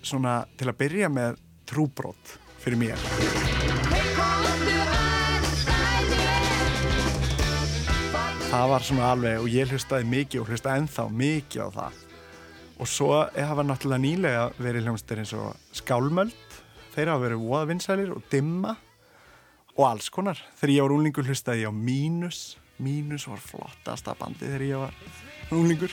svona 0.05 0.41
til 0.57 0.69
að 0.71 0.79
byrja 0.81 1.09
með 1.13 1.37
trúbrot 1.67 2.37
fyrir 2.63 2.79
mér. 2.79 3.07
Það 8.47 8.69
var 8.71 8.83
svona 8.87 9.07
alveg 9.11 9.41
og 9.43 9.47
ég 9.51 9.71
hlustaði 9.71 10.07
mikið 10.07 10.41
og 10.41 10.51
hlustaði 10.51 10.81
ennþá 10.81 11.03
mikið 11.19 11.63
á 11.67 11.69
það. 11.75 11.97
Og 12.77 12.87
svo 12.87 13.09
hafa 13.33 13.65
náttúrulega 13.65 14.03
nýlega 14.03 14.43
verið 14.61 14.87
hljómsdæri 14.87 15.23
eins 15.23 15.33
og 15.35 15.75
skálmöld, 15.75 16.57
þeir 16.93 17.11
hafa 17.11 17.23
verið 17.25 17.43
voðavinsælir 17.43 18.13
og 18.15 18.23
dimma 18.31 18.77
og 19.75 19.83
alls 19.89 20.09
konar. 20.13 20.39
Þegar 20.57 20.75
ég 20.75 20.87
var 20.87 20.95
úlingur 20.95 21.27
hlustaði 21.27 21.65
ég 21.65 21.73
á 21.73 21.75
Mínus. 21.75 22.41
Mínus 22.77 23.27
var 23.27 23.41
flottasta 23.41 24.15
bandi 24.17 24.45
þegar 24.45 24.67
ég 24.69 24.85
var 24.85 24.93
úlingur. 25.57 25.91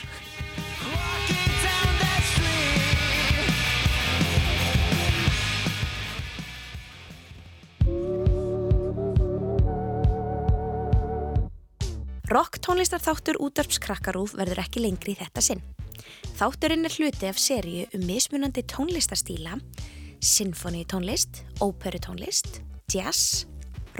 Rock 12.35 12.57
tónlistarþáttur 12.59 13.37
útvarpskrakkarúf 13.39 14.33
verður 14.35 14.59
ekki 14.65 14.81
lengri 14.83 15.13
í 15.13 15.15
þetta 15.15 15.39
sinn. 15.39 15.61
Þátturinn 16.35 16.83
er 16.83 16.91
hluti 16.97 17.29
af 17.29 17.37
seríu 17.39 17.85
um 17.95 18.01
mismunandi 18.09 18.65
tónlistarstíla, 18.67 19.55
sinfoníutónlist, 20.19 21.45
óperutónlist, 21.63 22.59
jazz, 22.91 23.45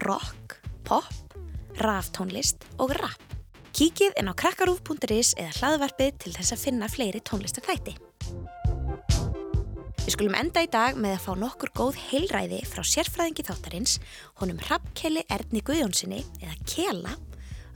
rock, 0.04 0.58
pop, 0.84 1.38
raftónlist 1.80 2.68
og 2.76 2.92
rap. 3.00 3.24
Kíkið 3.72 4.20
inn 4.20 4.28
á 4.28 4.36
krakkarúf.is 4.36 5.32
eða 5.40 5.56
hlaðvarpið 5.62 6.20
til 6.26 6.36
þess 6.36 6.58
að 6.58 6.66
finna 6.68 6.92
fleiri 6.92 7.24
tónlistarþætti. 7.24 7.96
Við 10.06 10.12
skulum 10.12 10.36
enda 10.38 10.62
í 10.62 10.68
dag 10.70 11.00
með 11.00 11.16
að 11.16 11.24
fá 11.24 11.32
nokkur 11.40 11.72
góð 11.80 11.96
heilræði 12.12 12.60
frá 12.68 12.84
sérfræðingi 12.84 13.48
þáttarins, 13.48 13.96
honum 14.44 14.60
Rappkeli 14.68 15.24
Erni 15.34 15.64
Guðjónsinni 15.66 16.20
eða 16.44 16.60
Kela, 16.70 17.16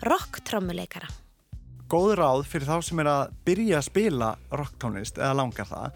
rock-trommuleikara. 0.05 1.09
góð 1.89 2.13
ráð 2.19 2.45
fyrir 2.47 2.69
þá 2.69 2.85
sem 2.85 2.99
er 3.01 3.09
að 3.09 3.31
byrja 3.47 3.79
að 3.79 3.87
spila 3.87 4.29
rocktónlist 4.53 5.17
eða 5.17 5.39
langar 5.41 5.67
það 5.67 5.95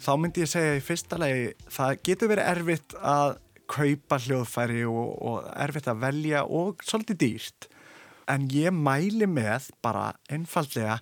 þá 0.00 0.10
myndi 0.18 0.42
ég 0.42 0.50
segja 0.50 0.78
í 0.78 0.82
fyrsta 0.84 1.18
legi 1.20 1.52
það 1.70 1.92
getur 2.08 2.32
verið 2.32 2.50
erfitt 2.54 2.96
að 2.98 3.36
kaupa 3.70 4.18
hljóðfæri 4.18 4.82
og, 4.90 5.12
og 5.22 5.46
erfitt 5.54 5.88
að 5.90 6.02
velja 6.02 6.42
og 6.44 6.82
svolítið 6.82 7.20
dýrt. 7.22 7.68
En 8.30 8.48
ég 8.50 8.74
mæli 8.74 9.28
með 9.30 9.70
bara 9.82 10.10
einfallega 10.30 10.98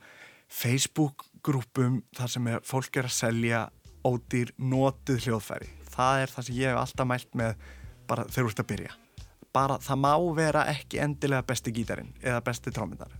Facebook-grúpum 0.52 2.02
þar 2.16 2.34
sem 2.34 2.52
er, 2.52 2.62
fólk 2.64 3.00
er 3.00 3.08
að 3.08 3.16
selja 3.16 3.64
ódýr 4.04 4.52
notuð 4.60 5.24
hljóðfæri. 5.26 5.72
Það 5.88 6.22
er 6.22 6.36
það 6.36 6.48
sem 6.48 6.60
ég 6.60 6.72
hef 6.72 6.80
alltaf 6.84 7.12
mælt 7.14 7.36
með 7.40 7.68
bara 8.08 8.28
þegar 8.28 8.44
þú 8.44 8.52
ert 8.52 8.64
að 8.64 8.72
byrja 8.74 8.96
bara, 9.58 9.80
það 9.82 10.02
má 10.06 10.12
vera 10.38 10.64
ekki 10.70 11.02
endilega 11.02 11.46
besti 11.50 11.74
gítarinn 11.74 12.14
eða 12.22 12.44
besti 12.46 12.70
trómyndar 12.74 13.10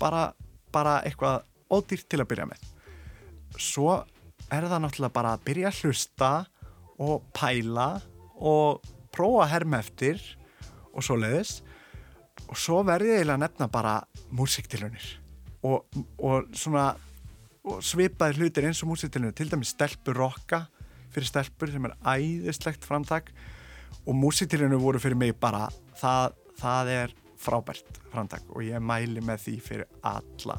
bara, 0.00 0.32
bara 0.74 0.98
eitthvað 1.06 1.44
ódýrt 1.72 2.08
til 2.10 2.22
að 2.22 2.30
byrja 2.32 2.48
með. 2.50 2.64
Svo 3.60 3.94
er 4.52 4.66
það 4.66 4.82
náttúrulega 4.84 5.14
bara 5.14 5.34
að 5.36 5.44
byrja 5.46 5.70
að 5.70 5.80
hlusta 5.82 6.32
og 7.04 7.24
pæla 7.34 7.88
og 8.34 8.84
prófa 9.14 9.46
að 9.46 9.52
herma 9.54 9.80
eftir 9.82 10.20
og 10.92 11.06
svo 11.06 11.18
leiðis 11.18 11.60
og 12.48 12.58
svo 12.58 12.82
verði 12.86 13.12
ég 13.12 13.22
eiginlega 13.22 13.38
að 13.38 13.44
nefna 13.44 13.70
bara 13.72 13.94
músiktilunir 14.34 15.08
og, 15.64 15.86
og 16.18 16.50
svona 16.54 16.92
og 17.64 17.80
svipaði 17.84 18.42
hlutir 18.42 18.66
eins 18.68 18.82
og 18.84 18.90
músiktilunir 18.92 19.34
til 19.38 19.48
dæmis 19.50 19.72
stelpur 19.72 20.18
rocka 20.18 20.64
fyrir 21.14 21.30
stelpur 21.30 21.70
sem 21.70 21.86
er 21.86 21.94
æðislegt 22.02 22.84
framtak. 22.84 23.30
Og 24.04 24.16
músiktilunir 24.18 24.80
voru 24.82 25.00
fyrir 25.00 25.16
mig 25.16 25.36
bara 25.40 25.68
það, 26.00 26.34
það 26.60 26.92
er 26.94 27.14
frábært 27.44 28.00
framtak 28.12 28.48
og 28.54 28.64
ég 28.64 28.82
mæli 28.82 29.22
með 29.24 29.46
því 29.46 29.56
fyrir 29.68 29.88
alla 30.06 30.58